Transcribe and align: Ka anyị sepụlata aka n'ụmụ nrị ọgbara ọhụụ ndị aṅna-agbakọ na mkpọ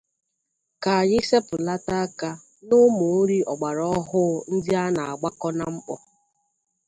Ka 0.83 0.91
anyị 1.01 1.19
sepụlata 1.29 1.93
aka 2.05 2.29
n'ụmụ 2.67 3.05
nrị 3.19 3.37
ọgbara 3.51 3.85
ọhụụ 3.97 4.33
ndị 4.53 4.71
aṅna-agbakọ 4.83 5.47
na 5.57 5.65
mkpọ 5.75 5.95